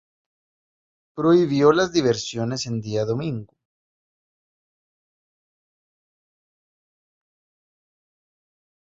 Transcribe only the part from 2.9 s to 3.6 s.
domingo.